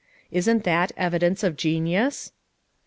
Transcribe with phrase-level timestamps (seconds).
[0.31, 2.31] Isn't that evidence of genius?"